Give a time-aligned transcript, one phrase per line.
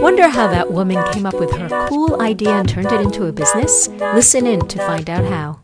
[0.00, 3.32] Wonder how that woman came up with her cool idea and turned it into a
[3.32, 3.86] business?
[3.88, 5.60] Listen in to find out how.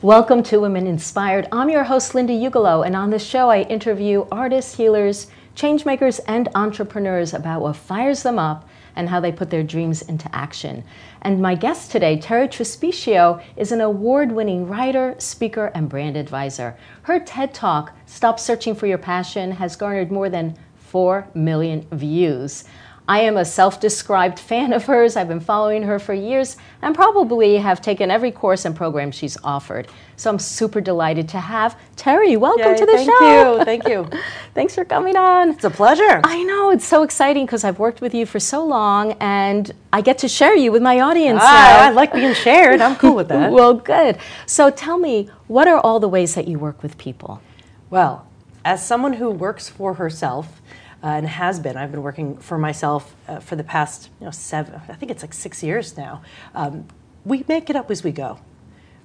[0.00, 1.48] Welcome to Women Inspired.
[1.52, 6.48] I'm your host, Linda Ugelow, and on this show, I interview artists, healers, changemakers, and
[6.54, 10.82] entrepreneurs about what fires them up and how they put their dreams into action.
[11.20, 16.74] And my guest today, Terri Trespicio, is an award winning writer, speaker, and brand advisor.
[17.02, 20.56] Her TED Talk, Stop Searching for Your Passion, has garnered more than
[20.92, 22.64] 4 million views.
[23.08, 25.16] I am a self described fan of hers.
[25.16, 29.36] I've been following her for years and probably have taken every course and program she's
[29.42, 29.88] offered.
[30.14, 32.38] So I'm super delighted to have Terri.
[32.38, 33.64] Welcome Yay, to the thank show.
[33.64, 34.04] Thank you.
[34.04, 34.20] Thank you.
[34.54, 35.50] Thanks for coming on.
[35.50, 36.20] It's a pleasure.
[36.22, 40.00] I know, it's so exciting because I've worked with you for so long and I
[40.00, 41.40] get to share you with my audience.
[41.42, 41.86] Ah.
[41.86, 42.80] I like being shared.
[42.80, 43.50] I'm cool with that.
[43.52, 44.18] well, good.
[44.46, 47.42] So tell me, what are all the ways that you work with people?
[47.90, 48.28] Well,
[48.64, 50.61] as someone who works for herself
[51.02, 54.30] uh, and has been, I've been working for myself uh, for the past, you know,
[54.30, 56.22] seven, I think it's like six years now.
[56.54, 56.86] Um,
[57.24, 58.38] we make it up as we go,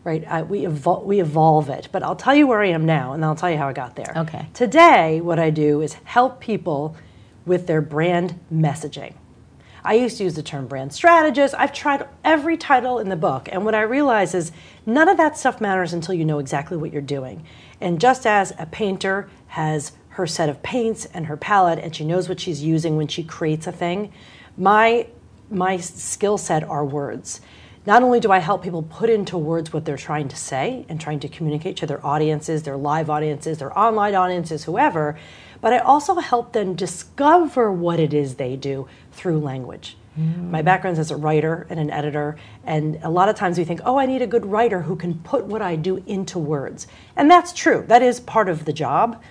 [0.03, 0.23] right?
[0.27, 1.89] Uh, we, evol- we evolve it.
[1.91, 3.73] But I'll tell you where I am now, and then I'll tell you how I
[3.73, 4.13] got there.
[4.15, 4.47] Okay.
[4.53, 6.95] Today, what I do is help people
[7.45, 9.13] with their brand messaging.
[9.83, 11.55] I used to use the term brand strategist.
[11.57, 13.47] I've tried every title in the book.
[13.51, 14.51] And what I realize is
[14.85, 17.45] none of that stuff matters until you know exactly what you're doing.
[17.79, 22.03] And just as a painter has her set of paints and her palette and she
[22.03, 24.11] knows what she's using when she creates a thing,
[24.57, 25.07] my
[25.49, 27.39] my skill set are words.
[27.85, 30.99] Not only do I help people put into words what they're trying to say and
[30.99, 35.17] trying to communicate to their audiences, their live audiences, their online audiences, whoever,
[35.61, 39.95] but I also help them discover what it is they do through language.
[40.19, 40.49] Mm.
[40.49, 43.63] My background is as a writer and an editor, and a lot of times we
[43.63, 46.87] think, oh, I need a good writer who can put what I do into words.
[47.15, 49.21] And that's true, that is part of the job.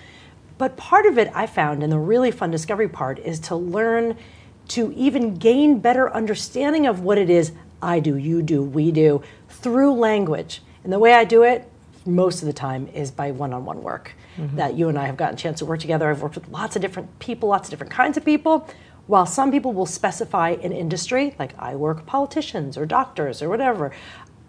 [0.57, 4.17] But part of it I found, and the really fun discovery part, is to learn
[4.69, 9.21] to even gain better understanding of what it is I do, you do, we do
[9.49, 10.61] through language.
[10.83, 11.69] And the way I do it
[12.05, 14.13] most of the time is by one on one work.
[14.37, 14.55] Mm-hmm.
[14.55, 16.09] That you and I have gotten a chance to work together.
[16.09, 18.67] I've worked with lots of different people, lots of different kinds of people.
[19.07, 23.91] While some people will specify an industry, like I work politicians or doctors or whatever,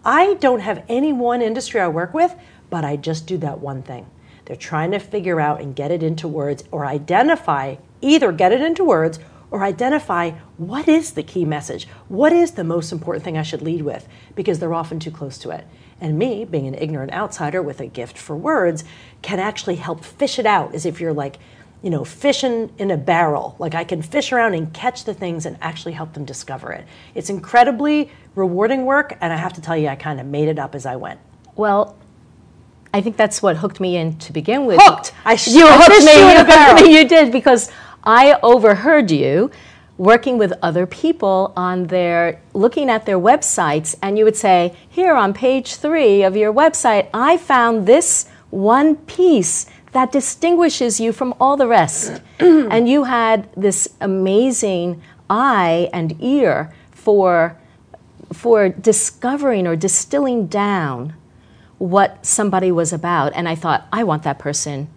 [0.03, 2.35] I don't have any one industry I work with,
[2.69, 4.05] but I just do that one thing.
[4.49, 8.61] They're trying to figure out and get it into words or identify, either get it
[8.61, 9.19] into words
[9.51, 11.87] or identify what is the key message?
[12.07, 14.07] What is the most important thing I should lead with?
[14.33, 15.67] Because they're often too close to it.
[16.01, 18.83] And me, being an ignorant outsider with a gift for words,
[19.21, 21.37] can actually help fish it out as if you're like,
[21.83, 23.55] you know, fishing in a barrel.
[23.59, 26.87] Like I can fish around and catch the things and actually help them discover it.
[27.13, 30.57] It's incredibly rewarding work, and I have to tell you, I kind of made it
[30.57, 31.19] up as I went.
[31.55, 31.95] Well,
[32.93, 34.79] I think that's what hooked me in to begin with.
[34.81, 35.13] Hooked.
[35.25, 36.13] I sh- you I hooked me.
[36.19, 37.71] you in a you did because
[38.03, 39.51] I overheard you
[39.97, 45.13] working with other people on their looking at their websites, and you would say, "Here
[45.13, 51.33] on page three of your website, I found this one piece." That distinguishes you from
[51.39, 52.21] all the rest.
[52.39, 57.57] and you had this amazing eye and ear for,
[58.31, 61.15] for discovering or distilling down
[61.79, 63.33] what somebody was about.
[63.35, 64.87] And I thought, I want that person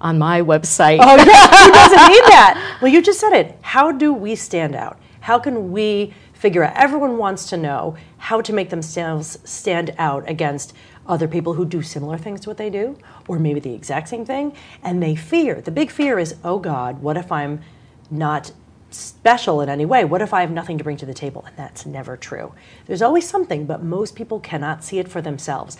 [0.00, 0.98] on my website.
[1.00, 1.64] Oh, yeah.
[1.64, 2.78] Who doesn't need that?
[2.80, 3.58] Well, you just said it.
[3.60, 4.98] How do we stand out?
[5.20, 6.74] How can we figure out?
[6.76, 10.72] Everyone wants to know how to make themselves stand out against
[11.06, 12.96] other people who do similar things to what they do,
[13.28, 15.60] or maybe the exact same thing, and they fear.
[15.60, 17.60] The big fear is, oh God, what if I'm
[18.10, 18.52] not
[18.90, 20.04] special in any way?
[20.04, 21.44] What if I have nothing to bring to the table?
[21.46, 22.52] And that's never true.
[22.86, 25.76] There's always something, but most people cannot see it for themselves.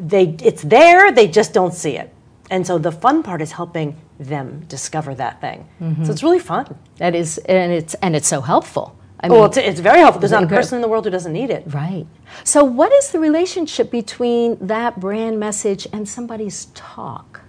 [0.00, 2.12] They, it's there, they just don't see it.
[2.50, 5.68] And so the fun part is helping them discover that thing.
[5.78, 6.10] So mm-hmm.
[6.10, 6.76] it's really fun.
[6.96, 8.96] That is, and it's and it's so helpful.
[9.20, 10.20] I mean, Well, it's, it's very helpful.
[10.20, 11.64] There's not a person in the world who doesn't need it.
[11.68, 12.06] right.
[12.42, 17.42] So, what is the relationship between that brand message and somebody's talk?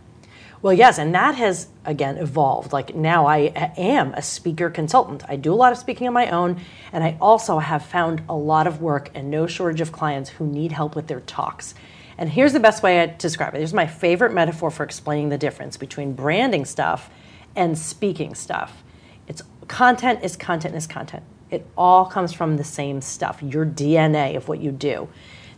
[0.62, 2.72] Well, yes, and that has again evolved.
[2.72, 5.24] Like now, I am a speaker consultant.
[5.28, 6.62] I do a lot of speaking on my own,
[6.92, 10.46] and I also have found a lot of work and no shortage of clients who
[10.46, 11.74] need help with their talks.
[12.18, 13.60] And here's the best way I describe it.
[13.60, 17.10] Here's my favorite metaphor for explaining the difference between branding stuff
[17.56, 18.84] and speaking stuff.
[19.28, 21.24] It's content is content is content.
[21.50, 25.10] It all comes from the same stuff, your DNA of what you do.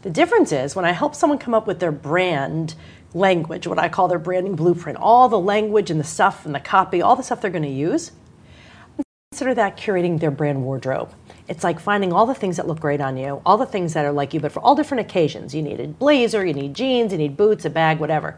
[0.02, 2.76] The difference is when I help someone come up with their brand
[3.14, 6.60] language, what I call their branding blueprint, all the language and the stuff and the
[6.60, 8.12] copy, all the stuff they're going to use,
[9.32, 11.14] consider that curating their brand wardrobe.
[11.48, 14.06] It's like finding all the things that look great on you, all the things that
[14.06, 15.54] are like you, but for all different occasions.
[15.54, 18.38] You need a blazer, you need jeans, you need boots, a bag, whatever.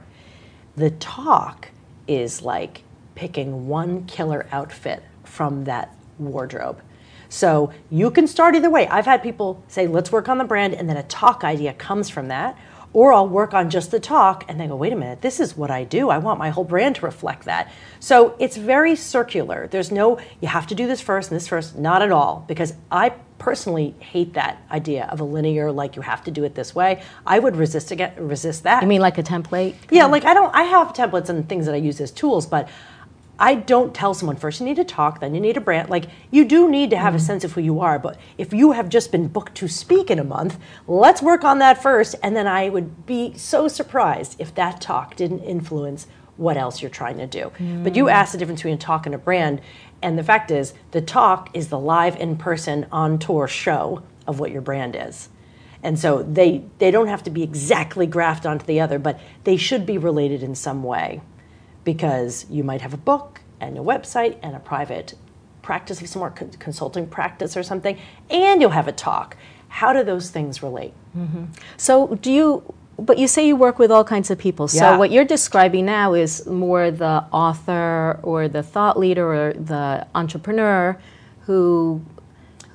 [0.75, 1.69] The talk
[2.07, 6.81] is like picking one killer outfit from that wardrobe.
[7.29, 8.87] So you can start either way.
[8.87, 12.09] I've had people say, let's work on the brand, and then a talk idea comes
[12.09, 12.57] from that.
[12.95, 15.57] Or I'll work on just the talk and then go, wait a minute, this is
[15.57, 16.09] what I do.
[16.09, 17.69] I want my whole brand to reflect that.
[17.99, 19.67] So it's very circular.
[19.67, 22.45] There's no, you have to do this first and this first, not at all.
[22.47, 26.55] Because I personally hate that idea of a linear, like you have to do it
[26.55, 27.03] this way.
[27.27, 28.81] I would resist again, resist that.
[28.81, 29.75] You mean like a template?
[29.91, 32.69] Yeah, like I don't, I have templates and things that I use as tools, but
[33.37, 35.89] I don't tell someone first you need to talk, then you need a brand.
[35.89, 37.17] Like you do need to have mm.
[37.17, 40.09] a sense of who you are, but if you have just been booked to speak
[40.09, 42.15] in a month, let's work on that first.
[42.23, 46.91] And then I would be so surprised if that talk didn't influence what else you're
[46.91, 47.51] trying to do.
[47.57, 47.83] Mm.
[47.83, 48.11] But you mm.
[48.11, 49.61] asked the difference between a talk and a brand,
[50.01, 54.39] and the fact is the talk is the live in person on tour show of
[54.39, 55.29] what your brand is.
[55.83, 59.55] And so they they don't have to be exactly graphed onto the other, but they
[59.55, 61.21] should be related in some way
[61.85, 65.13] because you might have a book and a website and a private
[65.61, 67.97] practice, of some more consulting practice or something,
[68.29, 69.37] and you'll have a talk.
[69.69, 70.93] How do those things relate?
[71.17, 71.45] Mm-hmm.
[71.77, 72.73] So, do you?
[72.97, 74.69] But you say you work with all kinds of people.
[74.69, 74.97] So yeah.
[74.97, 80.97] what you're describing now is more the author or the thought leader or the entrepreneur
[81.41, 82.01] who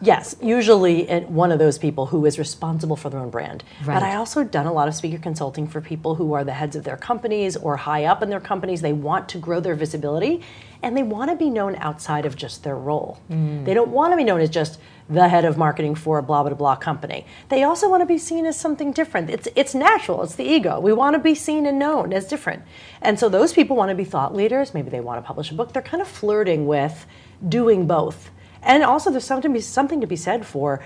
[0.02, 3.62] Yes, usually one of those people who is responsible for their own brand.
[3.84, 3.94] Right.
[3.94, 6.74] But I also done a lot of speaker consulting for people who are the heads
[6.74, 8.80] of their companies or high up in their companies.
[8.80, 10.42] They want to grow their visibility
[10.82, 13.20] and they want to be known outside of just their role.
[13.30, 13.66] Mm.
[13.66, 14.80] They don't want to be known as just
[15.10, 17.26] the head of marketing for a blah blah blah company.
[17.48, 19.28] They also want to be seen as something different.
[19.28, 20.22] It's it's natural.
[20.22, 20.80] It's the ego.
[20.80, 22.62] We want to be seen and known as different.
[23.02, 24.72] And so those people want to be thought leaders.
[24.72, 25.72] Maybe they want to publish a book.
[25.72, 27.06] They're kind of flirting with
[27.46, 28.30] doing both
[28.62, 30.82] and also, there's something to be, something to be said for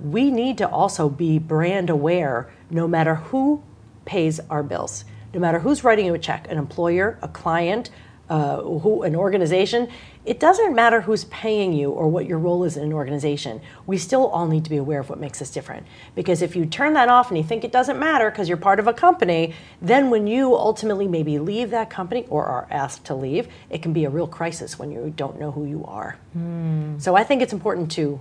[0.00, 3.62] we need to also be brand aware no matter who
[4.04, 7.90] pays our bills, no matter who's writing you a check an employer, a client,
[8.28, 9.88] uh, who, an organization.
[10.24, 13.60] It doesn't matter who's paying you or what your role is in an organization.
[13.86, 15.86] We still all need to be aware of what makes us different.
[16.14, 18.80] Because if you turn that off and you think it doesn't matter because you're part
[18.80, 23.14] of a company, then when you ultimately maybe leave that company or are asked to
[23.14, 26.16] leave, it can be a real crisis when you don't know who you are.
[26.36, 27.00] Mm.
[27.00, 28.18] So I think it's important to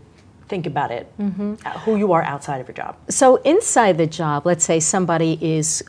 [0.50, 1.56] think about it, mm-hmm.
[1.80, 2.98] who you are outside of your job.
[3.10, 5.84] So inside the job, let's say somebody is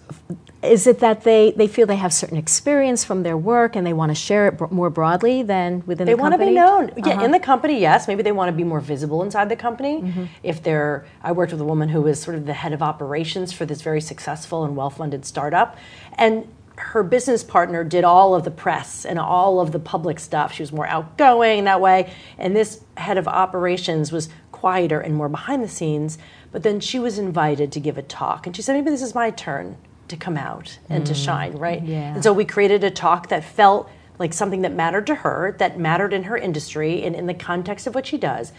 [0.65, 3.93] is it that they, they feel they have certain experience from their work and they
[3.93, 6.55] want to share it more broadly than within they the company?
[6.55, 7.05] They want to be known.
[7.07, 7.21] Uh-huh.
[7.21, 8.09] Yeah, in the company, yes.
[8.09, 10.03] Maybe they want to be more visible inside the company.
[10.03, 10.25] Mm-hmm.
[10.43, 13.53] If they're, I worked with a woman who was sort of the head of operations
[13.53, 15.77] for this very successful and well funded startup.
[16.15, 20.53] And her business partner did all of the press and all of the public stuff.
[20.53, 22.13] She was more outgoing that way.
[22.39, 26.19] And this head of operations was quieter and more behind the scenes.
[26.51, 28.47] But then she was invited to give a talk.
[28.47, 29.77] And she said, maybe this is my turn
[30.09, 31.07] to come out and mm.
[31.07, 31.83] to shine, right?
[31.83, 32.15] Yeah.
[32.15, 35.79] And so we created a talk that felt like something that mattered to her, that
[35.79, 38.53] mattered in her industry and in the context of what she does.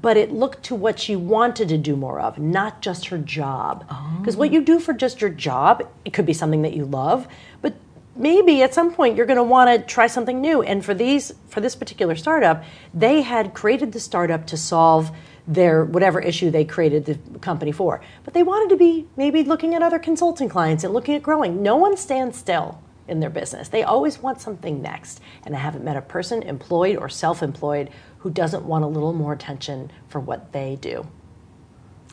[0.00, 3.86] But it looked to what she wanted to do more of, not just her job.
[4.18, 4.38] Because oh.
[4.38, 7.28] what you do for just your job, it could be something that you love,
[7.60, 7.74] but
[8.16, 10.62] maybe at some point you're going to want to try something new.
[10.62, 12.64] And for these, for this particular startup,
[12.94, 15.10] they had created the startup to solve
[15.46, 18.00] their whatever issue they created the company for.
[18.24, 21.62] But they wanted to be maybe looking at other consulting clients and looking at growing.
[21.62, 23.68] No one stands still in their business.
[23.68, 25.20] They always want something next.
[25.44, 29.12] And I haven't met a person, employed or self employed, who doesn't want a little
[29.12, 31.06] more attention for what they do.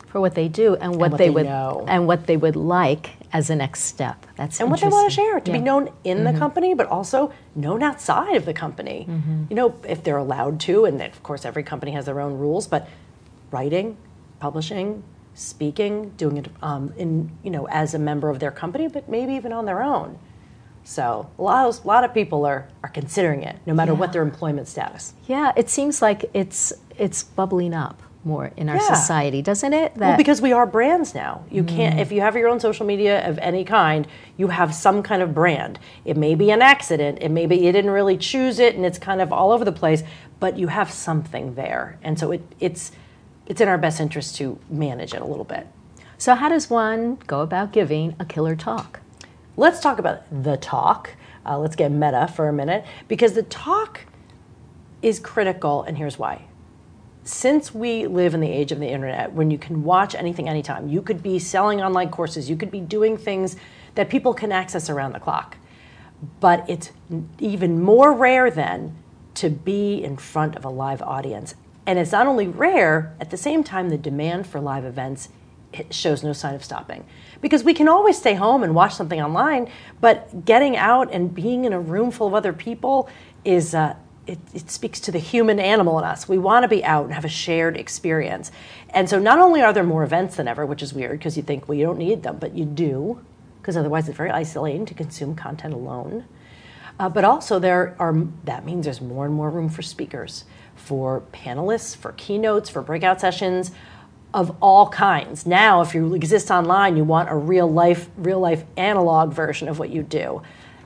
[0.07, 1.85] For what they do and what, and what they, they, would know.
[1.87, 4.25] and what they would like as a next step.
[4.37, 5.57] That's and what they want to share to yeah.
[5.57, 6.33] be known in mm-hmm.
[6.33, 9.05] the company, but also known outside of the company.
[9.07, 9.43] Mm-hmm.
[9.51, 12.65] You know, if they're allowed to, and of course every company has their own rules,
[12.65, 12.87] but
[13.51, 13.97] writing,
[14.39, 15.03] publishing,
[15.33, 19.33] speaking, doing it um, in you know as a member of their company, but maybe
[19.33, 20.17] even on their own.
[20.83, 23.99] So a lot of, a lot of people are, are considering it, no matter yeah.
[23.99, 25.13] what their employment status.
[25.27, 28.93] Yeah, it seems like it's it's bubbling up more in our yeah.
[28.93, 29.95] society, doesn't it?
[29.95, 31.45] That well, because we are brands now.
[31.49, 31.67] You mm.
[31.67, 35.21] can't if you have your own social media of any kind, you have some kind
[35.21, 35.79] of brand.
[36.05, 38.99] It may be an accident, it may be you didn't really choose it and it's
[38.99, 40.03] kind of all over the place,
[40.39, 41.97] but you have something there.
[42.01, 42.91] And so it, it's
[43.49, 45.67] it's in our best interest to manage it a little bit.
[46.17, 49.01] So, how does one go about giving a killer talk?
[49.57, 51.15] Let's talk about the talk.
[51.45, 54.05] Uh, let's get meta for a minute because the talk
[55.01, 56.43] is critical, and here's why.
[57.23, 60.87] Since we live in the age of the internet, when you can watch anything anytime,
[60.87, 63.55] you could be selling online courses, you could be doing things
[63.95, 65.57] that people can access around the clock.
[66.39, 66.91] But it's
[67.39, 68.95] even more rare then
[69.35, 71.55] to be in front of a live audience.
[71.89, 75.29] And it's not only rare, at the same time, the demand for live events
[75.89, 77.03] shows no sign of stopping.
[77.41, 81.65] Because we can always stay home and watch something online, but getting out and being
[81.65, 83.09] in a room full of other people
[83.43, 83.95] is, uh,
[84.27, 86.29] it, it speaks to the human animal in us.
[86.29, 88.51] We want to be out and have a shared experience.
[88.91, 91.41] And so not only are there more events than ever, which is weird because you
[91.41, 93.19] think, well, you don't need them, but you do,
[93.63, 96.25] because otherwise it's very isolating to consume content alone.
[96.99, 100.43] Uh, but also there are that means there's more and more room for speakers,
[100.89, 103.69] for panelists, for keynotes, for breakout sessions
[104.33, 105.45] of all kinds.
[105.45, 109.77] Now, if you exist online, you want a real life, real life analog version of
[109.77, 110.41] what you do.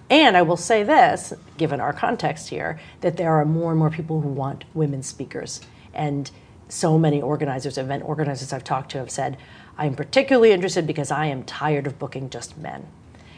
[0.10, 3.90] And I will say this, given our context here, that there are more and more
[3.90, 5.62] people who want women speakers.
[5.94, 6.30] And
[6.68, 9.38] so many organizers, event organizers I've talked to, have said,
[9.78, 12.88] I'm particularly interested because I am tired of booking just men.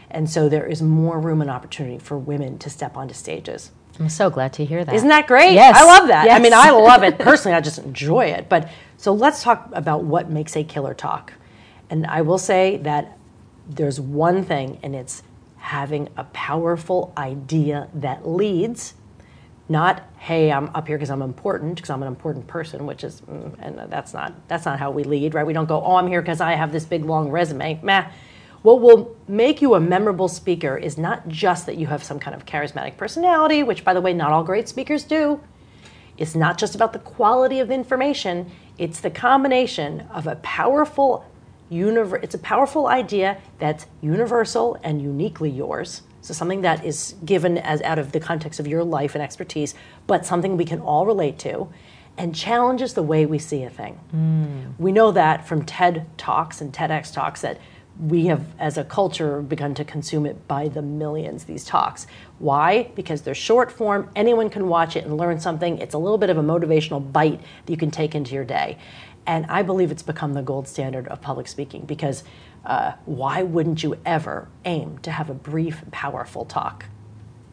[0.10, 3.69] And so there is more room and opportunity for women to step onto stages.
[4.00, 4.94] I'm so glad to hear that.
[4.94, 5.54] Isn't that great?
[5.54, 5.75] Yes.
[5.78, 6.25] I love that.
[6.25, 6.40] Yes.
[6.40, 7.56] I mean, I love it personally.
[7.56, 8.50] I just enjoy it.
[8.50, 11.34] But so let's talk about what makes a killer talk.
[11.90, 13.18] And I will say that
[13.68, 15.24] there's one thing, and it's
[15.58, 18.94] having a powerful idea that leads,
[19.68, 23.22] not hey I'm up here because I'm important because I'm an important person, which is
[23.22, 25.46] mm, and that's not that's not how we lead, right?
[25.46, 27.80] We don't go oh I'm here because I have this big long resume.
[27.82, 28.08] Meh.
[28.65, 32.36] What will make you a memorable speaker is not just that you have some kind
[32.36, 35.39] of charismatic personality, which by the way not all great speakers do.
[36.17, 41.27] It's not just about the quality of the information, it's the combination of a powerful
[41.72, 46.01] univer- it's a powerful idea that's universal and uniquely yours.
[46.22, 49.75] So something that is given as out of the context of your life and expertise,
[50.07, 51.67] but something we can all relate to
[52.17, 53.93] and challenges the way we see a thing.
[54.10, 54.72] Hmm.
[54.79, 57.60] We know that from TED Talks and TEDx Talks that
[58.00, 62.08] we have, as a culture, begun to consume it by the millions, these talks.
[62.40, 62.92] Why?
[62.96, 65.78] Because they're short form, anyone can watch it and learn something.
[65.78, 68.78] It's a little bit of a motivational bite that you can take into your day.
[69.25, 72.24] And I believe it's become the gold standard of public speaking because
[72.66, 76.86] uh, why wouldn't you ever aim to have a brief, powerful talk?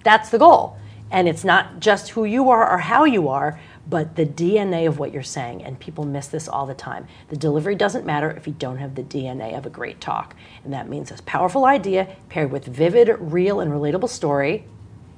[0.02, 0.76] That's the goal.
[1.10, 4.98] And it's not just who you are or how you are, but the DNA of
[4.98, 5.64] what you're saying.
[5.64, 7.06] And people miss this all the time.
[7.28, 10.36] The delivery doesn't matter if you don't have the DNA of a great talk.
[10.64, 14.64] And that means a powerful idea paired with vivid, real, and relatable story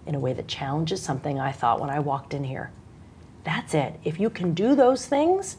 [0.07, 2.71] in a way that challenges something I thought when I walked in here.
[3.45, 4.01] That's it.
[4.05, 5.59] If you can do those things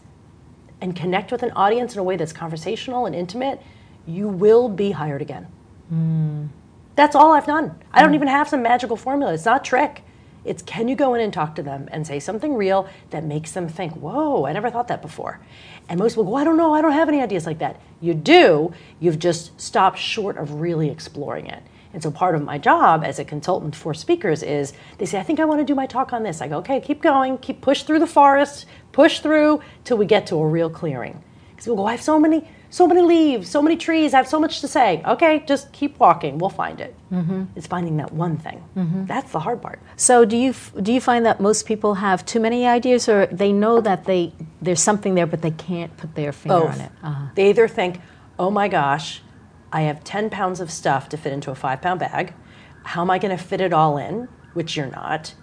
[0.82, 3.62] and connect with an audience in a way that's conversational and intimate,
[4.06, 5.48] you will be hired again.
[5.90, 6.48] Hmm.
[6.96, 7.78] That's all I've done.
[7.92, 9.34] I don't even have some magical formula.
[9.34, 10.04] It's not a trick.
[10.46, 13.52] It's can you go in and talk to them and say something real that makes
[13.52, 15.40] them think, whoa, I never thought that before.
[15.90, 17.80] And most people go, I don't know, I don't have any ideas like that.
[18.00, 21.64] You do, you've just stopped short of really exploring it.
[21.94, 25.24] And so part of my job as a consultant for speakers is they say, I
[25.24, 26.42] think I want to do my talk on this.
[26.42, 30.28] I go, okay, keep going, keep push through the forest, push through till we get
[30.28, 31.24] to a real clearing.
[31.52, 34.28] Because people go, I have so many, so many leaves, so many trees, I have
[34.28, 35.02] so much to say.
[35.06, 36.96] Okay, just keep walking, we'll find it.
[37.56, 38.64] It's finding that one thing.
[39.08, 39.80] That's the hard part.
[39.96, 43.54] So do you do you find that most people have too many ideas, or they
[43.54, 46.74] know that they there's something there, but they can't put their finger Both.
[46.74, 46.92] on it?
[47.04, 47.26] Uh-huh.
[47.36, 48.00] They either think,
[48.38, 49.22] oh my gosh,
[49.72, 52.34] I have 10 pounds of stuff to fit into a five pound bag.
[52.84, 54.28] How am I going to fit it all in?
[54.54, 55.34] Which you're not.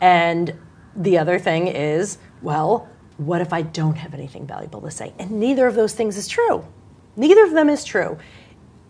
[0.00, 0.54] And
[0.94, 5.12] the other thing is, well, what if I don't have anything valuable to say?
[5.18, 6.66] And neither of those things is true.
[7.16, 8.18] Neither of them is true.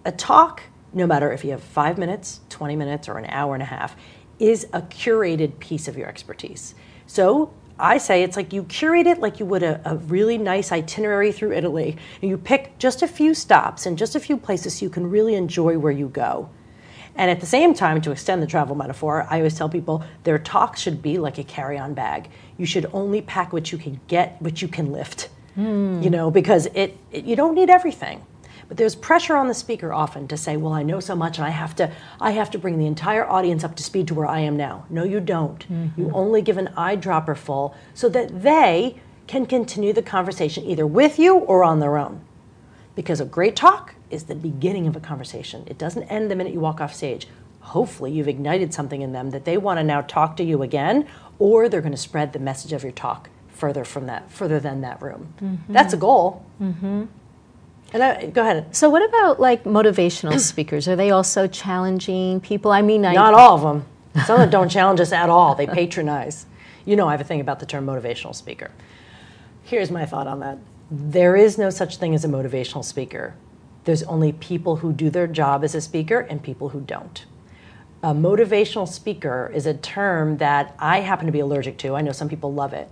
[0.04, 3.62] A talk, no matter if you have five minutes, 20 minutes, or an hour and
[3.62, 3.96] a half,
[4.38, 6.74] is a curated piece of your expertise.
[7.06, 10.72] So I say it's like you curate it like you would a, a really nice
[10.72, 11.96] itinerary through Italy.
[12.20, 15.34] And you pick just a few stops and just a few places you can really
[15.34, 16.48] enjoy where you go.
[17.14, 20.38] And at the same time, to extend the travel metaphor, I always tell people their
[20.38, 22.28] talk should be like a carry-on bag.
[22.58, 25.28] You should only pack what you can get, what you can lift.
[26.02, 28.24] You know, because it, it you don't need everything.
[28.68, 31.46] But there's pressure on the speaker often to say, "Well, I know so much, and
[31.46, 34.26] I have to, I have to bring the entire audience up to speed to where
[34.26, 35.64] I am now." No, you don't.
[35.70, 36.14] You mm-hmm.
[36.14, 38.96] only give an eyedropper full so that they
[39.26, 42.24] can continue the conversation either with you or on their own.
[42.94, 45.64] Because a great talk is the beginning of a conversation.
[45.66, 47.28] It doesn't end the minute you walk off stage.
[47.60, 51.06] Hopefully, you've ignited something in them that they want to now talk to you again,
[51.38, 54.82] or they're going to spread the message of your talk further from that, further than
[54.82, 55.60] that room.
[55.68, 56.44] That's a goal.
[56.60, 57.04] Mm-hmm.
[57.92, 58.74] And I, go ahead.
[58.76, 60.88] So what about like motivational speakers?
[60.88, 62.70] Are they also challenging people?
[62.70, 63.84] I mean, I Not all of them.
[64.24, 65.54] Some that don't challenge us at all.
[65.54, 66.46] They patronize.
[66.84, 68.70] You know, I have a thing about the term motivational speaker.
[69.62, 70.58] Here's my thought on that.
[70.90, 73.34] There is no such thing as a motivational speaker.
[73.84, 77.24] There's only people who do their job as a speaker and people who don't.
[78.06, 81.96] A motivational speaker is a term that I happen to be allergic to.
[81.96, 82.88] I know some people love it.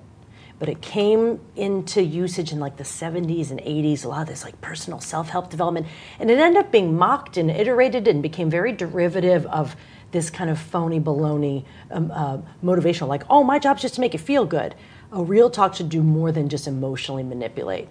[0.58, 4.42] But it came into usage in like the 70s and 80s, a lot of this
[4.42, 5.86] like personal self help development.
[6.18, 9.76] And it ended up being mocked and iterated and became very derivative of
[10.10, 14.14] this kind of phony baloney um, uh, motivational, like, oh, my job's just to make
[14.14, 14.74] you feel good.
[15.12, 17.86] A real talk should do more than just emotionally manipulate.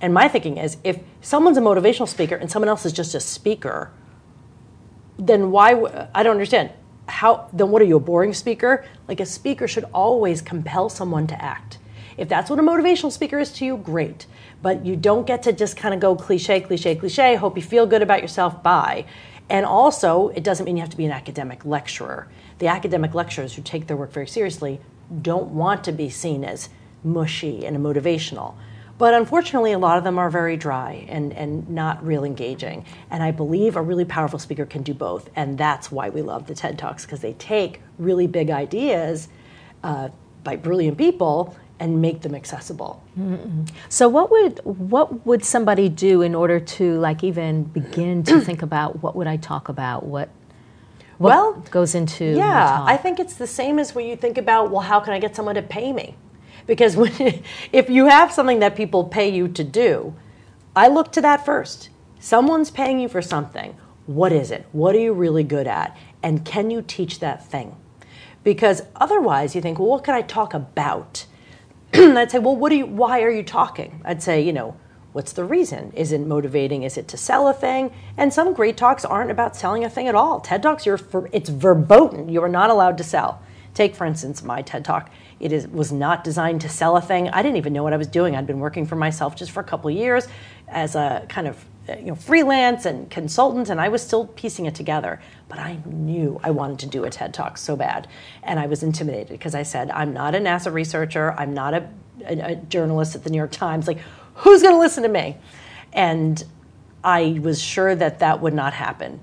[0.00, 3.20] And my thinking is if someone's a motivational speaker and someone else is just a
[3.20, 3.90] speaker,
[5.18, 6.08] then why?
[6.14, 6.70] I don't understand.
[7.06, 7.70] How then?
[7.70, 8.84] What are you a boring speaker?
[9.08, 11.78] Like a speaker should always compel someone to act.
[12.16, 14.26] If that's what a motivational speaker is to you, great.
[14.60, 17.34] But you don't get to just kind of go cliche, cliche, cliche.
[17.36, 18.62] Hope you feel good about yourself.
[18.62, 19.06] Bye.
[19.48, 22.28] And also, it doesn't mean you have to be an academic lecturer.
[22.58, 24.80] The academic lecturers who take their work very seriously
[25.20, 26.68] don't want to be seen as
[27.02, 28.54] mushy and motivational.
[28.98, 32.84] But unfortunately, a lot of them are very dry and, and not real engaging.
[33.10, 35.28] And I believe a really powerful speaker can do both.
[35.34, 39.28] And that's why we love the TED Talks, because they take really big ideas
[39.82, 40.10] uh,
[40.44, 43.02] by brilliant people and make them accessible.
[43.88, 48.62] So what would what would somebody do in order to like even begin to think
[48.68, 50.04] about what would I talk about?
[50.04, 50.28] What
[51.18, 52.84] what Well, goes into Yeah?
[52.86, 55.36] I think it's the same as when you think about, well, how can I get
[55.36, 56.16] someone to pay me?
[56.66, 57.42] Because when,
[57.72, 60.14] if you have something that people pay you to do,
[60.74, 61.90] I look to that first.
[62.18, 63.76] Someone's paying you for something.
[64.06, 64.66] What is it?
[64.72, 65.96] What are you really good at?
[66.22, 67.76] And can you teach that thing?
[68.44, 71.26] Because otherwise, you think, well, what can I talk about?
[71.94, 72.86] I'd say, well, what do you?
[72.86, 74.00] Why are you talking?
[74.04, 74.76] I'd say, you know,
[75.12, 75.92] what's the reason?
[75.94, 76.82] Is it motivating?
[76.82, 77.92] Is it to sell a thing?
[78.16, 80.40] And some great talks aren't about selling a thing at all.
[80.40, 81.00] TED talks, you're
[81.32, 82.28] it's verboten.
[82.28, 83.42] You are not allowed to sell.
[83.74, 85.10] Take for instance my TED talk.
[85.40, 87.28] It is was not designed to sell a thing.
[87.30, 88.36] I didn't even know what I was doing.
[88.36, 90.28] I'd been working for myself just for a couple of years
[90.68, 94.66] as a kind of uh, you know freelance and consultant, and I was still piecing
[94.66, 95.20] it together.
[95.48, 98.08] But I knew I wanted to do a TED talk so bad,
[98.42, 101.32] and I was intimidated because I said I'm not a NASA researcher.
[101.32, 101.88] I'm not a,
[102.26, 103.88] a, a journalist at the New York Times.
[103.88, 103.98] Like,
[104.34, 105.38] who's going to listen to me?
[105.92, 106.44] And
[107.02, 109.20] I was sure that that would not happen.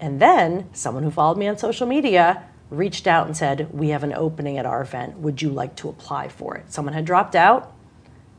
[0.00, 4.02] And then someone who followed me on social media reached out and said, We have
[4.02, 5.18] an opening at our event.
[5.18, 6.72] Would you like to apply for it?
[6.72, 7.72] Someone had dropped out.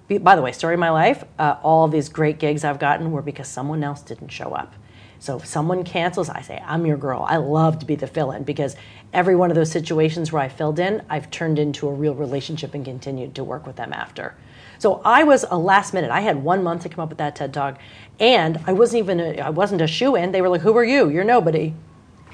[0.10, 3.22] By the way, story of my life uh, all these great gigs I've gotten were
[3.22, 4.74] because someone else didn't show up.
[5.20, 7.26] So if someone cancels, I say, I'm your girl.
[7.28, 8.76] I love to be the fill in because
[9.14, 12.74] every one of those situations where I filled in, I've turned into a real relationship
[12.74, 14.36] and continued to work with them after.
[14.80, 16.12] So I was a last minute.
[16.12, 17.80] I had one month to come up with that TED Talk,
[18.20, 20.34] and I wasn't even a, I wasn't a shoe in.
[20.34, 21.08] They were like, "Who are you?
[21.08, 21.74] You're nobody.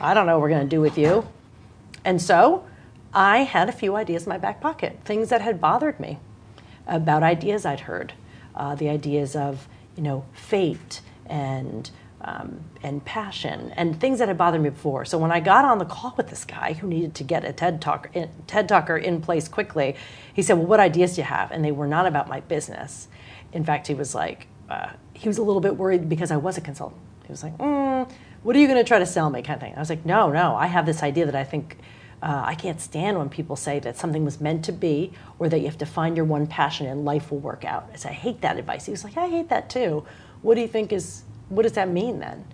[0.02, 1.28] I don't know what we're to do with you."
[2.10, 2.66] And so
[3.14, 6.18] I had a few ideas in my back pocket, things that had bothered me
[6.88, 8.14] about ideas I'd heard,
[8.56, 11.92] uh, the ideas of you know fate and
[12.22, 15.06] um, and passion and things that had bothered me before.
[15.06, 17.54] So when I got on the call with this guy who needed to get a
[17.54, 18.10] TED talk
[18.48, 19.96] TED talker in place quickly,
[20.34, 23.08] he said, "Well, what ideas do you have?" And they were not about my business.
[23.54, 26.58] In fact, he was like, uh, he was a little bit worried because I was
[26.58, 27.02] a consultant.
[27.28, 28.10] He was like, mm,
[28.42, 29.76] "What are you going to try to sell me?" kind of thing.
[29.76, 31.78] I was like, "No, no, I have this idea that I think."
[32.22, 35.60] Uh, I can't stand when people say that something was meant to be or that
[35.60, 37.90] you have to find your one passion and life will work out.
[37.94, 38.86] I said, I hate that advice.
[38.86, 40.06] He was like, I hate that too.
[40.42, 42.46] What do you think is, what does that mean then?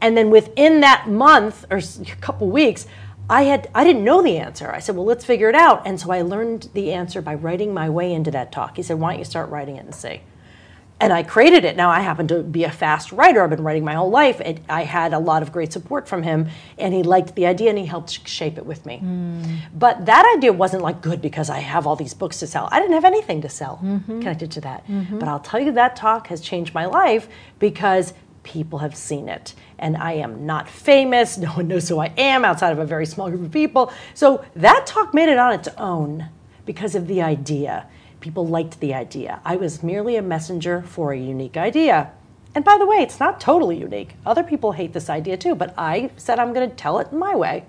[0.00, 2.86] And then within that month or a couple weeks,
[3.28, 4.70] I had I didn't know the answer.
[4.70, 7.72] I said, "Well, let's figure it out." And so I learned the answer by writing
[7.72, 8.76] my way into that talk.
[8.76, 10.20] He said, "Why don't you start writing it and see?"
[11.04, 11.76] And I created it.
[11.76, 13.42] Now I happen to be a fast writer.
[13.42, 14.40] I've been writing my whole life.
[14.42, 17.68] And I had a lot of great support from him, and he liked the idea
[17.68, 19.00] and he helped shape it with me.
[19.00, 19.56] Hmm.
[19.74, 22.70] But that idea wasn't like good because I have all these books to sell.
[22.72, 24.20] I didn't have anything to sell mm-hmm.
[24.20, 24.86] connected to that.
[24.86, 25.18] Mm-hmm.
[25.18, 29.54] But I'll tell you that talk has changed my life because people have seen it.
[29.78, 31.36] And I am not famous.
[31.44, 33.92] No one knows who I am outside of a very small group of people.
[34.14, 36.30] So that talk made it on its own
[36.64, 37.86] because of the idea.
[38.24, 39.42] People liked the idea.
[39.44, 42.10] I was merely a messenger for a unique idea.
[42.54, 44.16] And by the way, it's not totally unique.
[44.24, 47.36] Other people hate this idea too, but I said I'm going to tell it my
[47.36, 47.66] way.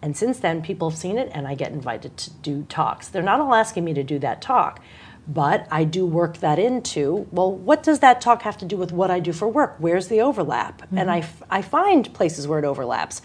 [0.00, 3.08] And since then, people have seen it, and I get invited to do talks.
[3.08, 4.80] They're not all asking me to do that talk,
[5.28, 8.90] but I do work that into well, what does that talk have to do with
[8.90, 9.76] what I do for work?
[9.76, 10.80] Where's the overlap?
[10.80, 10.96] Mm-hmm.
[10.96, 13.20] And I, f- I find places where it overlaps.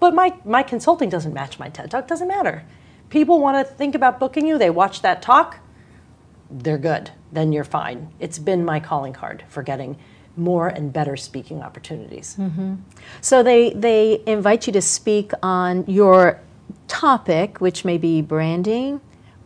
[0.00, 2.64] But my, my consulting doesn't match my TED talk, doesn't matter.
[3.10, 5.60] People want to think about booking you, they watch that talk,
[6.50, 8.12] they're good, then you're fine.
[8.18, 9.96] It's been my calling card for getting
[10.36, 12.36] more and better speaking opportunities.
[12.38, 12.76] Mm-hmm.
[13.20, 16.40] So they they invite you to speak on your
[16.88, 19.00] topic, which may be branding,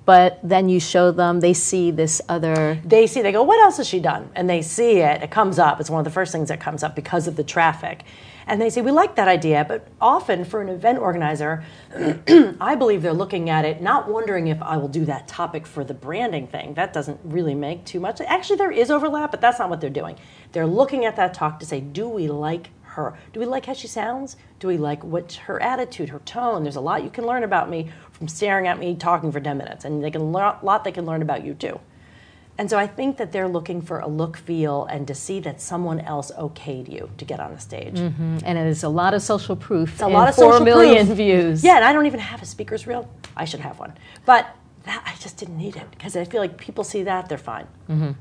[0.04, 3.78] but then you show them they see this other they see, they go, what else
[3.78, 4.30] has she done?
[4.34, 5.80] And they see it, it comes up.
[5.80, 8.04] It's one of the first things that comes up because of the traffic.
[8.46, 11.64] And they say, we like that idea, but often for an event organizer,
[12.60, 15.82] I believe they're looking at it, not wondering if I will do that topic for
[15.82, 16.74] the branding thing.
[16.74, 18.20] That doesn't really make too much.
[18.20, 20.16] Actually, there is overlap, but that's not what they're doing.
[20.52, 23.16] They're looking at that talk to say, do we like her?
[23.32, 24.36] Do we like how she sounds?
[24.58, 26.62] Do we like what her attitude, her tone?
[26.62, 29.56] There's a lot you can learn about me from staring at me talking for 10
[29.56, 31.78] minutes, and they can learn a lot they can learn about you too.
[32.56, 35.60] And so I think that they're looking for a look, feel, and to see that
[35.60, 37.96] someone else okayed you to get on the stage.
[37.96, 38.38] Mm-hmm.
[38.44, 39.94] And it is a lot of social proof.
[39.94, 41.16] It's a lot of four social million proof.
[41.16, 41.64] views.
[41.64, 43.10] Yeah, and I don't even have a speaker's reel.
[43.36, 44.54] I should have one, but
[44.84, 47.66] that, I just didn't need it because I feel like people see that they're fine.
[47.88, 48.12] Mm-hmm.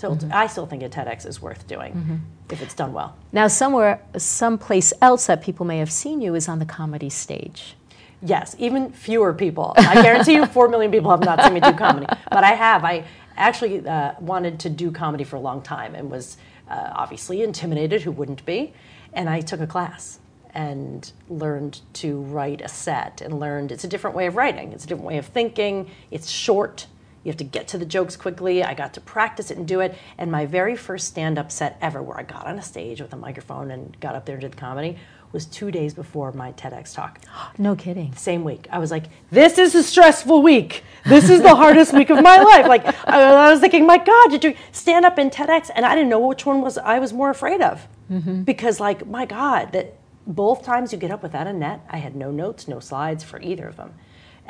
[0.00, 0.32] So mm-hmm.
[0.32, 2.16] I still think a TEDx is worth doing mm-hmm.
[2.48, 3.16] if it's done well.
[3.32, 7.76] Now, somewhere, someplace else that people may have seen you is on the comedy stage.
[8.22, 9.74] Yes, even fewer people.
[9.76, 12.82] I guarantee you, four million people have not seen me do comedy, but I have.
[12.82, 13.04] I
[13.36, 16.38] actually uh, wanted to do comedy for a long time and was
[16.70, 18.00] uh, obviously intimidated.
[18.00, 18.72] Who wouldn't be?
[19.12, 20.18] And I took a class
[20.54, 24.72] and learned to write a set and learned it's a different way of writing.
[24.72, 25.90] It's a different way of thinking.
[26.10, 26.86] It's short.
[27.22, 28.64] You have to get to the jokes quickly.
[28.64, 29.96] I got to practice it and do it.
[30.16, 33.12] And my very first stand up set ever, where I got on a stage with
[33.12, 34.96] a microphone and got up there and did the comedy,
[35.32, 37.20] was two days before my TEDx talk.
[37.58, 38.14] No kidding.
[38.14, 38.66] Same week.
[38.70, 40.82] I was like, this is a stressful week.
[41.04, 42.66] This is the hardest week of my life.
[42.66, 45.70] Like, I, was thinking, my God, you're doing stand up and TEDx.
[45.74, 47.86] And I didn't know which one was I was more afraid of.
[48.10, 48.42] Mm-hmm.
[48.42, 49.94] Because, like, my God, that
[50.26, 53.40] both times you get up without a net, I had no notes, no slides for
[53.42, 53.94] either of them.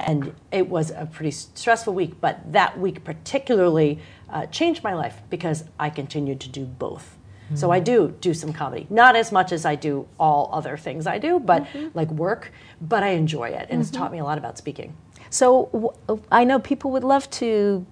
[0.06, 5.20] And it was a pretty stressful week, but that week particularly uh, changed my life
[5.30, 7.16] because I continued to do both.
[7.46, 7.56] Mm-hmm.
[7.56, 11.06] So I do do some comedy, not as much as I do all other things
[11.06, 11.88] I do, but mm-hmm.
[11.94, 12.52] like work.
[12.80, 13.80] But I enjoy it, and mm-hmm.
[13.80, 14.96] it's taught me a lot about speaking.
[15.30, 17.84] So w- I know people would love to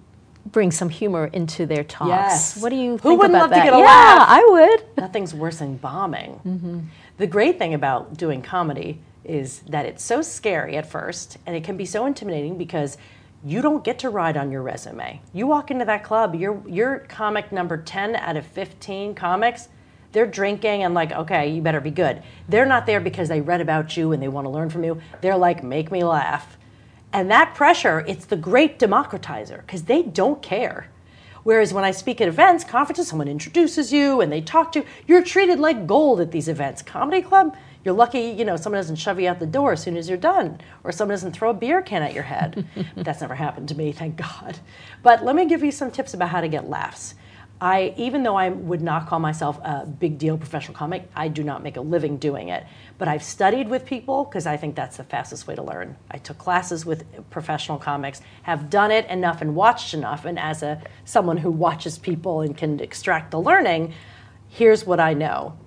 [0.45, 2.09] bring some humor into their talks.
[2.09, 2.57] Yes.
[2.61, 3.59] What do you Who wouldn't love that?
[3.59, 4.27] to get a yeah, laugh?
[4.29, 4.97] I would.
[4.97, 6.39] Nothing's worse than bombing.
[6.45, 6.79] Mm-hmm.
[7.17, 11.63] The great thing about doing comedy is that it's so scary at first, and it
[11.63, 12.97] can be so intimidating because
[13.43, 15.21] you don't get to ride on your resume.
[15.33, 19.69] You walk into that club, you're you're comic number 10 out of 15 comics.
[20.11, 22.23] They're drinking and like, okay, you better be good.
[22.47, 24.99] They're not there because they read about you and they want to learn from you.
[25.21, 26.57] They're like, make me laugh.
[27.13, 30.89] And that pressure, it's the great democratizer because they don't care.
[31.43, 34.85] Whereas when I speak at events, conferences, someone introduces you and they talk to you,
[35.07, 36.81] you're treated like gold at these events.
[36.81, 39.95] Comedy club, you're lucky, you know, someone doesn't shove you out the door as soon
[39.95, 42.67] as you're done, or someone doesn't throw a beer can at your head.
[42.95, 44.59] That's never happened to me, thank God.
[45.01, 47.15] But let me give you some tips about how to get laughs.
[47.61, 51.43] I, even though I would not call myself a big deal professional comic, I do
[51.43, 52.65] not make a living doing it.
[52.97, 55.97] But I've studied with people because I think that's the fastest way to learn.
[56.09, 60.63] I took classes with professional comics, have done it enough and watched enough, and as
[60.63, 63.93] a someone who watches people and can extract the learning,
[64.47, 65.57] here's what I know: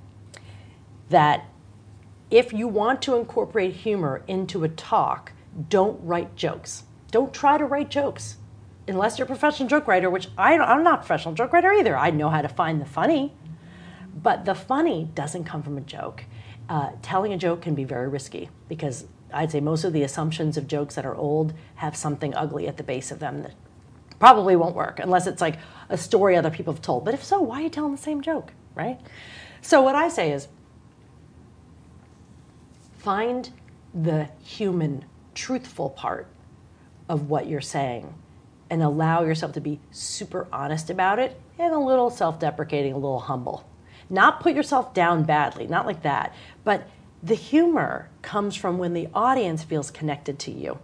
[1.11, 1.45] that
[2.33, 5.33] if you want to incorporate humor into a talk,
[5.69, 6.85] don't write jokes.
[7.11, 8.39] Don't try to write jokes
[8.89, 11.95] unless you're a professional joke writer, which I, I'm not a professional joke writer either.
[11.95, 13.35] I know how to find the funny,
[14.15, 16.25] but the funny doesn't come from a joke.
[16.71, 20.57] Uh, telling a joke can be very risky because I'd say most of the assumptions
[20.57, 23.53] of jokes that are old have something ugly at the base of them that
[24.19, 25.59] probably won't work unless it's like
[25.91, 27.05] a story other people have told.
[27.05, 28.99] But if so, why are you telling the same joke, right?
[29.61, 30.49] So what I say is
[33.03, 33.51] find
[33.93, 36.29] the human, truthful part
[37.09, 38.15] of what you're saying
[38.71, 42.97] and allow yourself to be super honest about it and a little self deprecating, a
[42.97, 43.69] little humble.
[44.09, 46.35] Not put yourself down badly, not like that,
[46.65, 46.89] but
[47.23, 50.79] the humor comes from when the audience feels connected to you.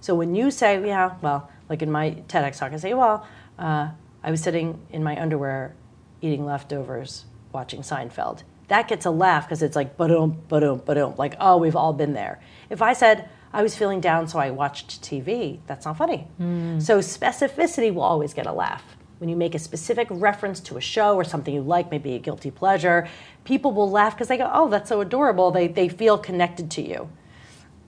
[0.00, 3.26] So when you say, yeah, well, like in my TEDx talk, I say, well,
[3.58, 3.90] uh,
[4.22, 5.74] I was sitting in my underwear
[6.22, 8.42] eating leftovers watching Seinfeld.
[8.68, 12.12] That gets a laugh because it's like, ba-dum, ba-dum, ba-dum, like, oh, we've all been
[12.12, 12.40] there.
[12.70, 15.60] If I said, I was feeling down, so I watched TV.
[15.66, 16.26] That's not funny.
[16.40, 16.80] Mm.
[16.82, 18.84] So specificity will always get a laugh.
[19.18, 22.18] When you make a specific reference to a show or something you like, maybe a
[22.18, 23.08] guilty pleasure,
[23.44, 25.50] people will laugh because they go, oh, that's so adorable.
[25.50, 27.08] They, they feel connected to you.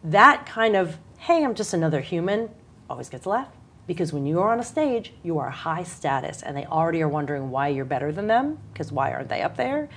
[0.02, 2.48] That kind of, hey, I'm just another human,
[2.88, 3.48] always gets a laugh.
[3.86, 7.08] Because when you are on a stage, you are high status, and they already are
[7.08, 9.88] wondering why you're better than them, because why aren't they up there?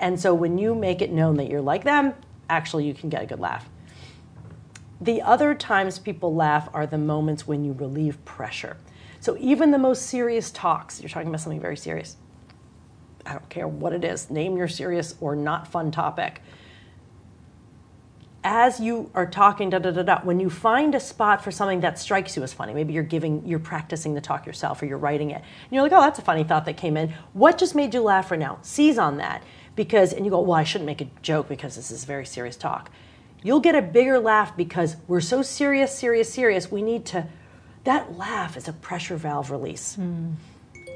[0.00, 2.14] And so when you make it known that you're like them,
[2.48, 3.68] actually you can get a good laugh.
[5.00, 8.76] The other times people laugh are the moments when you relieve pressure.
[9.20, 12.16] So even the most serious talks, you're talking about something very serious.
[13.26, 16.40] I don't care what it is, name your serious or not fun topic.
[18.42, 21.80] As you are talking, da da da da, when you find a spot for something
[21.80, 24.96] that strikes you as funny, maybe you're giving, you're practicing the talk yourself or you're
[24.96, 27.12] writing it, and you're like, oh, that's a funny thought that came in.
[27.34, 28.58] What just made you laugh right now?
[28.62, 29.42] Seize on that
[29.78, 32.56] because, and you go, well, I shouldn't make a joke because this is very serious
[32.56, 32.90] talk
[33.42, 36.70] you'll get a bigger laugh because we're so serious, serious, serious.
[36.70, 37.26] We need to,
[37.84, 39.96] that laugh is a pressure valve release.
[39.96, 40.34] Mm.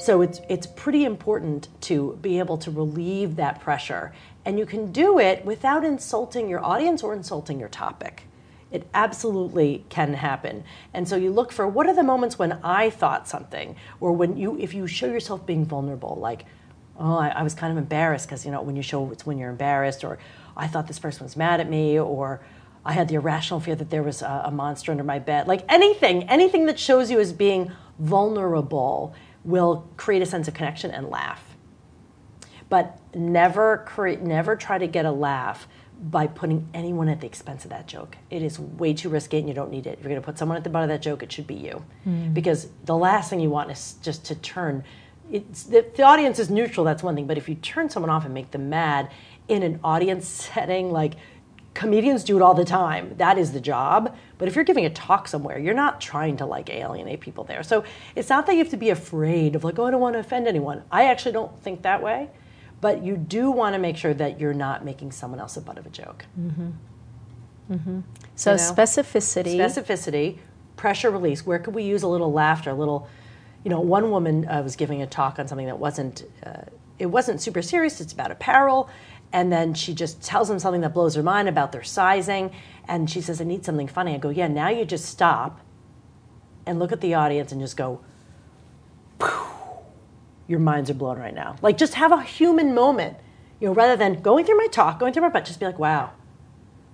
[0.00, 4.12] So it's, it's pretty important to be able to relieve that pressure
[4.44, 8.24] And you can do it without insulting your audience or insulting your topic.
[8.72, 10.64] It absolutely can happen.
[10.92, 14.36] And so you look for what are the moments when I thought something, or when
[14.36, 16.44] you, if you show yourself being vulnerable, like,
[16.98, 19.38] oh, I, I was kind of embarrassed because, you know, when you show it's when
[19.38, 20.18] you're embarrassed, or
[20.56, 22.40] I thought this person was mad at me, or
[22.84, 25.46] I had the irrational fear that there was a, a monster under my bed.
[25.46, 30.90] Like anything, anything that shows you as being vulnerable will create a sense of connection
[30.90, 31.42] and laugh.
[32.68, 35.68] But never create, never try to get a laugh
[36.02, 38.16] by putting anyone at the expense of that joke.
[38.28, 39.98] It is way too risky and you don't need it.
[39.98, 41.54] If you're going to put someone at the butt of that joke, it should be
[41.54, 41.84] you.
[42.06, 42.34] Mm.
[42.34, 44.82] Because the last thing you want is just to turn
[45.32, 48.24] it's, the, the audience is neutral, that's one thing, but if you turn someone off
[48.24, 49.10] and make them mad
[49.48, 51.14] in an audience setting, like
[51.74, 54.14] comedians do it all the time, that is the job.
[54.38, 57.62] But if you're giving a talk somewhere, you're not trying to like alienate people there.
[57.62, 60.14] So it's not that you have to be afraid of like, oh, I don't want
[60.14, 60.82] to offend anyone.
[60.90, 62.28] I actually don't think that way
[62.82, 65.78] but you do want to make sure that you're not making someone else a butt
[65.78, 66.26] of a joke.
[66.38, 66.70] Mm-hmm.
[67.70, 68.00] Mm-hmm.
[68.34, 68.62] So you know?
[68.62, 70.38] specificity, specificity,
[70.76, 71.46] pressure release.
[71.46, 73.08] Where could we use a little laughter, a little?
[73.64, 76.24] You know, one woman uh, was giving a talk on something that wasn't.
[76.44, 76.62] Uh,
[76.98, 78.00] it wasn't super serious.
[78.00, 78.88] It's about apparel,
[79.32, 82.52] and then she just tells them something that blows her mind about their sizing,
[82.86, 85.60] and she says, "I need something funny." I go, "Yeah." Now you just stop,
[86.66, 88.00] and look at the audience and just go.
[90.48, 91.56] Your minds are blown right now.
[91.62, 93.16] Like just have a human moment,
[93.60, 95.78] you know, rather than going through my talk, going through my butt, just be like,
[95.78, 96.10] wow.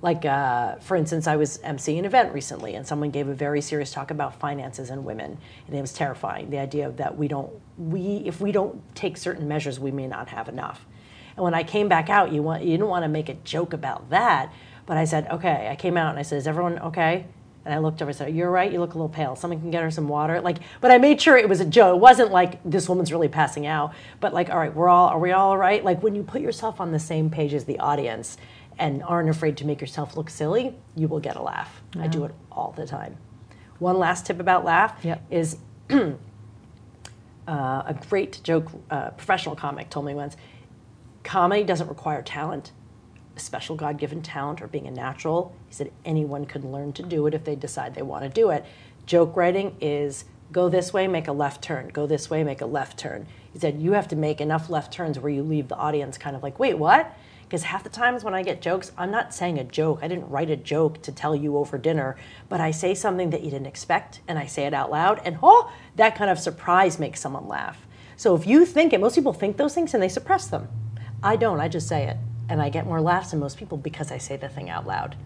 [0.00, 3.60] Like, uh, for instance, I was emceeing an event recently and someone gave a very
[3.60, 5.38] serious talk about finances and women.
[5.66, 6.50] And it was terrifying.
[6.50, 10.28] The idea that we don't, we, if we don't take certain measures, we may not
[10.28, 10.86] have enough.
[11.36, 13.72] And when I came back out, you, want, you didn't want to make a joke
[13.72, 14.52] about that.
[14.86, 17.26] But I said, okay, I came out and I said, is everyone okay?
[17.68, 19.36] And I looked over and said, You're right, you look a little pale.
[19.36, 20.40] Someone can get her some water.
[20.40, 21.96] Like, but I made sure it was a joke.
[21.96, 23.92] It wasn't like this woman's really passing out.
[24.20, 25.84] But like, all right, we're all are we all right?
[25.84, 28.38] Like when you put yourself on the same page as the audience
[28.78, 31.82] and aren't afraid to make yourself look silly, you will get a laugh.
[31.94, 32.04] Yeah.
[32.04, 33.16] I do it all the time.
[33.78, 35.22] One last tip about laugh yep.
[35.30, 35.58] is
[35.90, 36.12] uh,
[37.46, 40.36] a great joke uh, professional comic told me once
[41.24, 42.72] comedy doesn't require talent
[43.38, 45.54] a special God given talent or being a natural.
[45.68, 48.50] He said anyone can learn to do it if they decide they want to do
[48.50, 48.64] it.
[49.06, 52.66] Joke writing is go this way, make a left turn, go this way, make a
[52.66, 53.26] left turn.
[53.52, 56.34] He said you have to make enough left turns where you leave the audience kind
[56.34, 57.16] of like, wait, what?
[57.48, 60.00] Because half the times when I get jokes, I'm not saying a joke.
[60.02, 62.16] I didn't write a joke to tell you over dinner,
[62.50, 65.38] but I say something that you didn't expect and I say it out loud, and
[65.42, 67.86] oh, that kind of surprise makes someone laugh.
[68.16, 70.68] So if you think it, most people think those things and they suppress them.
[71.22, 72.18] I don't, I just say it
[72.50, 75.16] and I get more laughs than most people because I say the thing out loud.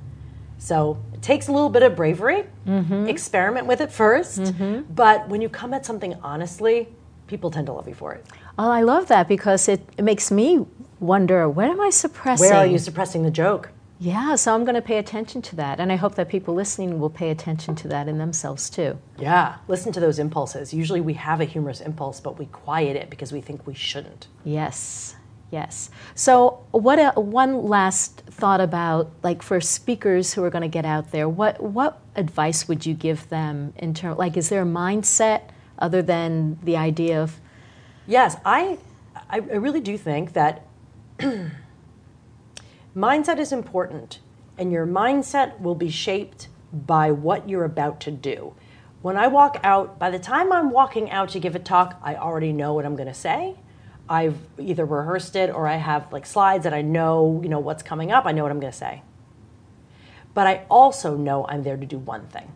[0.58, 2.44] So it takes a little bit of bravery.
[2.66, 3.08] Mm-hmm.
[3.08, 4.92] Experiment with it 1st mm-hmm.
[4.92, 6.88] but when you come at something honestly,
[7.26, 8.24] people tend to love you for it.
[8.58, 10.66] Oh, I love that because it, it makes me
[11.02, 12.48] wonder where am I suppressing?
[12.48, 13.70] Where are you suppressing the joke?
[13.98, 15.78] Yeah, so I'm going to pay attention to that.
[15.78, 18.98] And I hope that people listening will pay attention to that in themselves too.
[19.18, 20.74] Yeah, listen to those impulses.
[20.74, 24.28] Usually we have a humorous impulse, but we quiet it because we think we shouldn't.
[24.44, 25.16] Yes.
[25.52, 25.90] Yes.
[26.14, 30.86] So, what a, one last thought about like for speakers who are going to get
[30.86, 34.66] out there, what what advice would you give them in terms like is there a
[34.66, 35.42] mindset
[35.78, 37.38] other than the idea of
[38.06, 38.78] Yes, I
[39.28, 40.66] I really do think that
[42.96, 44.20] mindset is important
[44.58, 48.54] and your mindset will be shaped by what you're about to do.
[49.02, 52.14] When I walk out, by the time I'm walking out to give a talk, I
[52.14, 53.56] already know what I'm going to say.
[54.08, 57.82] I've either rehearsed it or I have like slides that I know, you know, what's
[57.82, 58.26] coming up.
[58.26, 59.02] I know what I'm going to say.
[60.34, 62.52] But I also know I'm there to do one thing.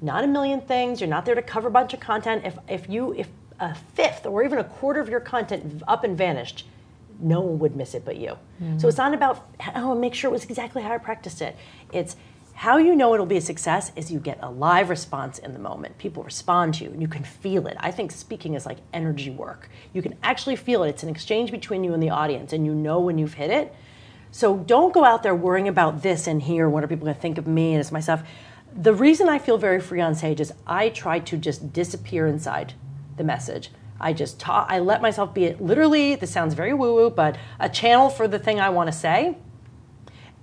[0.00, 1.00] Not a million things.
[1.00, 2.44] You're not there to cover a bunch of content.
[2.44, 6.16] If if you if a fifth or even a quarter of your content up and
[6.16, 6.66] vanished,
[7.20, 8.36] no one would miss it but you.
[8.62, 8.78] Mm-hmm.
[8.78, 11.56] So it's not about oh make sure it was exactly how I practiced it.
[11.92, 12.16] It's
[12.60, 15.58] how you know it'll be a success is you get a live response in the
[15.58, 15.96] moment.
[15.96, 17.76] People respond to you and you can feel it.
[17.80, 19.70] I think speaking is like energy work.
[19.94, 20.90] You can actually feel it.
[20.90, 23.74] It's an exchange between you and the audience and you know when you've hit it.
[24.30, 27.20] So don't go out there worrying about this and here, what are people going to
[27.20, 28.22] think of me and it's myself.
[28.76, 32.74] The reason I feel very free on stage is I try to just disappear inside
[33.16, 33.70] the message.
[34.00, 37.36] I just talk, I let myself be it literally, this sounds very woo woo, but
[37.58, 39.36] a channel for the thing I want to say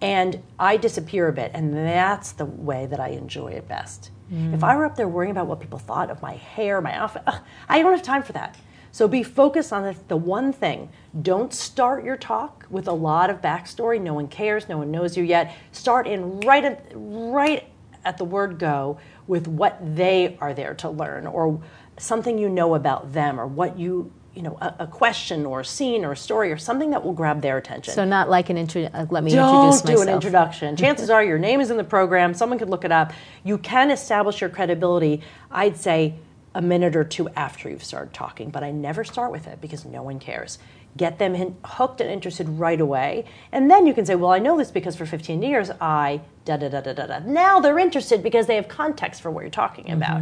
[0.02, 4.12] and I disappear a bit, and that's the way that I enjoy it best.
[4.32, 4.54] Mm.
[4.54, 7.24] If I were up there worrying about what people thought of my hair, my outfit,
[7.26, 8.58] ugh, I don't have time for that.
[8.92, 10.90] So be focused on the, the one thing.
[11.22, 14.02] Don't start your talk with a lot of backstory.
[14.02, 14.68] No one cares.
[14.68, 15.56] No one knows you yet.
[15.72, 17.68] Start in right at, right
[18.06, 21.62] at the word go with what they are there to learn, or
[21.98, 25.66] something you know about them, or what you you know, a, a question or a
[25.66, 27.92] scene or a story or something that will grab their attention.
[27.92, 28.84] So not like an intro.
[28.84, 30.08] Uh, let me Don't introduce do myself.
[30.08, 30.76] an introduction.
[30.78, 32.36] Chances are your name is in the program.
[32.36, 33.14] Someone could look it up.
[33.44, 35.24] You can establish your credibility.
[35.50, 36.14] I'd say
[36.54, 39.86] a minute or two after you've started talking, but I never start with it because
[39.86, 40.60] no one cares.
[40.96, 44.40] Get them in, hooked and interested right away, and then you can say, "Well, I
[44.40, 47.78] know this because for 15 years I da da da da da da." Now they're
[47.80, 50.22] interested because they have context for what you're talking about,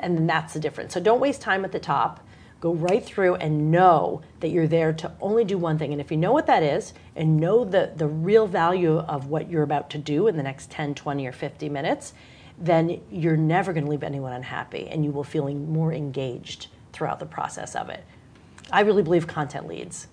[0.00, 0.94] and then that's the difference.
[0.94, 2.26] So don't waste time at the top
[2.60, 5.92] go right through and know that you're there to only do one thing.
[5.92, 9.50] And if you know what that is and know the, the real value of what
[9.50, 12.12] you're about to do in the next 10, 20, or 50 minutes,
[12.58, 17.18] then you're never going to leave anyone unhappy and you will feel more engaged throughout
[17.18, 18.04] the process of it.
[18.70, 20.06] I really believe content leads.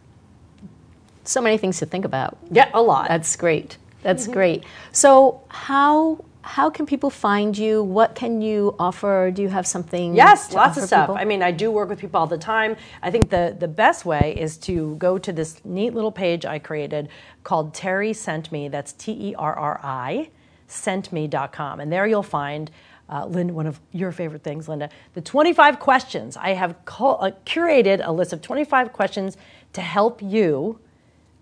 [1.26, 2.38] So many things to think about.
[2.50, 3.10] Yeah, a lot.
[3.10, 3.78] That's great.
[4.02, 4.34] That's mm-hmm.
[4.34, 4.64] great.
[4.94, 7.84] So how how can people find you?
[7.84, 9.32] What can you offer?
[9.34, 10.16] Do you have something?
[10.16, 11.08] Yes, lots of stuff.
[11.08, 11.18] people?
[11.18, 12.78] I mean, I do work with people all the time.
[13.02, 16.58] I think the, the best way is to go to this neat little page I
[16.60, 17.10] created
[17.44, 18.70] called Terri Sent Me.
[18.70, 20.30] That's T E R R I,
[20.70, 21.82] sentme.com.
[21.82, 22.72] And there you'll find,
[23.10, 26.38] uh, Linda, one of your favorite things, Linda, the 25 questions.
[26.38, 29.36] I have call, uh, curated a list of 25 questions
[29.74, 30.80] to help you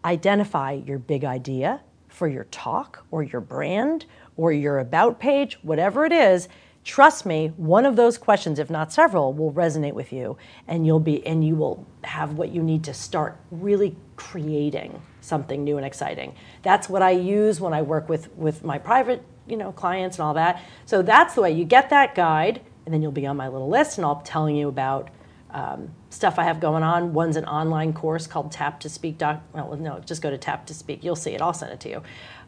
[0.04, 4.06] identify your big idea for your talk or your brand
[4.38, 6.48] or your about page, whatever it is,
[6.84, 11.00] trust me, one of those questions, if not several, will resonate with you and you'll
[11.00, 15.86] be and you will have what you need to start really creating something new and
[15.86, 16.36] exciting.
[16.62, 20.26] That's what I use when I work with with my private, you know, clients and
[20.26, 20.62] all that.
[20.86, 23.70] So that's the way you get that guide and then you'll be on my little
[23.70, 25.10] list and I'll be telling you about
[25.50, 27.14] um, stuff I have going on.
[27.14, 29.18] One's an online course called Tap to Speak.
[29.18, 31.04] Doc, well, no, just go to Tap to Speak.
[31.04, 31.42] You'll see it.
[31.42, 32.04] I'll send it to you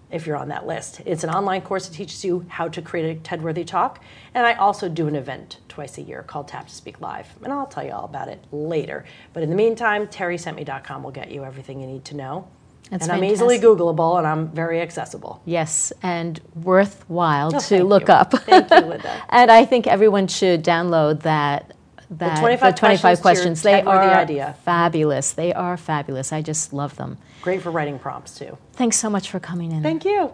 [0.10, 1.02] if you're on that list.
[1.06, 4.02] It's an online course that teaches you how to create a TED-worthy talk.
[4.34, 7.28] And I also do an event twice a year called Tap to Speak Live.
[7.44, 9.06] And I'll tell you all about it later.
[9.34, 12.48] But in the meantime, terrisentme.com will get you everything you need to know.
[12.90, 13.80] That's and I'm easily fantastic.
[13.80, 15.42] Googleable and I'm very accessible.
[15.46, 18.14] Yes, and worthwhile oh, to Oh, thank look you.
[18.14, 18.32] up.
[18.32, 19.24] Thank you, Linda.
[19.30, 21.74] and I think everyone should download that.
[22.10, 23.62] That 25 the 25 questions questions.
[23.64, 24.56] They are idea.
[24.64, 25.34] fabulous.
[25.34, 26.32] They are fabulous.
[26.32, 27.18] I just love them.
[27.42, 28.58] Great for writing prompts too.
[28.74, 29.84] Thanks so much for coming in.
[29.84, 30.34] Thank you.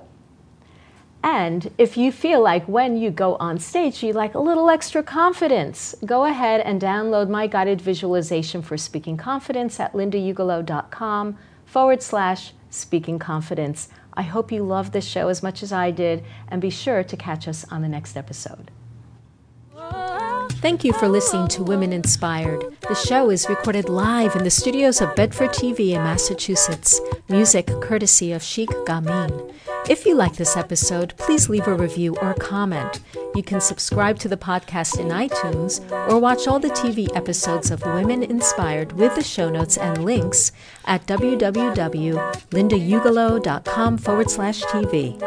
[1.23, 5.01] And if you feel like when you go on stage, you like a little extra
[5.01, 12.53] confidence, go ahead and download my guided visualization for speaking confidence at lindaugelow.com forward slash
[12.69, 13.87] speaking confidence.
[14.13, 17.17] I hope you love this show as much as I did, and be sure to
[17.17, 18.69] catch us on the next episode.
[20.63, 22.63] Thank you for listening to Women Inspired.
[22.87, 27.01] The show is recorded live in the studios of Bedford TV in Massachusetts.
[27.27, 29.53] Music courtesy of Sheikh Gamin.
[29.89, 33.01] If you like this episode, please leave a review or comment.
[33.35, 37.85] You can subscribe to the podcast in iTunes or watch all the TV episodes of
[37.85, 40.53] Women Inspired with the show notes and links
[40.85, 45.19] at www.lindaugelow.com forward slash TV.